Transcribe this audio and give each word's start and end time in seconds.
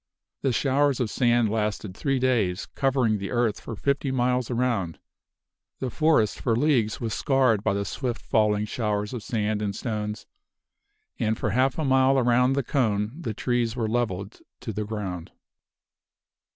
The 0.41 0.51
showers 0.51 0.99
of 0.99 1.11
sand 1.11 1.47
lasted 1.51 1.95
three 1.95 2.17
days, 2.17 2.65
covering 2.73 3.19
the 3.19 3.29
earth 3.29 3.59
for 3.59 3.75
fifty 3.75 4.09
miles 4.09 4.49
around. 4.49 4.97
The 5.77 5.91
forest 5.91 6.39
for 6.41 6.55
leagues 6.55 6.99
was 6.99 7.13
scarred 7.13 7.63
by 7.63 7.75
the 7.75 7.85
swift 7.85 8.19
falling 8.23 8.65
showers 8.65 9.13
of 9.13 9.21
sand 9.21 9.61
and 9.61 9.75
stones; 9.75 10.25
and 11.19 11.37
for 11.37 11.51
half 11.51 11.77
a 11.77 11.85
mile 11.85 12.17
around 12.17 12.53
the 12.53 12.63
cone 12.63 13.11
the 13.21 13.35
trees 13.35 13.75
were 13.75 13.87
leveled 13.87 14.41
to 14.61 14.73
the 14.73 14.85
ground. 14.85 15.33